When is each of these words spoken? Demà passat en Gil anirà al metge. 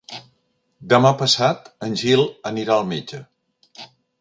Demà 0.93 1.11
passat 1.19 1.69
en 1.89 1.99
Gil 2.03 2.25
anirà 2.53 2.79
al 2.79 2.89
metge. 2.95 3.21